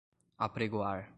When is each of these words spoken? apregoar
apregoar 0.37 1.09